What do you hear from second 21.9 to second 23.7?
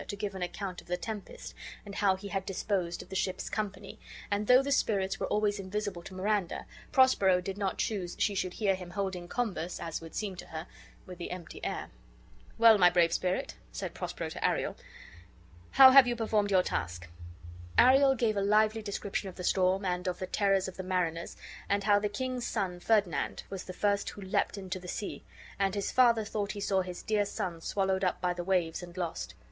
the king's son, Ferdinand, was